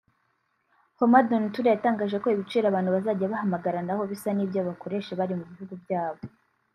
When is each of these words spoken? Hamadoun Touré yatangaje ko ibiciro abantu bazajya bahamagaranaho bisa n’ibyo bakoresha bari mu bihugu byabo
Hamadoun 0.99 1.43
Touré 1.53 1.69
yatangaje 1.71 2.17
ko 2.23 2.27
ibiciro 2.35 2.65
abantu 2.67 2.89
bazajya 2.95 3.31
bahamagaranaho 3.33 4.01
bisa 4.11 4.29
n’ibyo 4.33 4.59
bakoresha 4.67 5.11
bari 5.19 5.33
mu 5.39 5.43
bihugu 5.49 5.73
byabo 5.83 6.21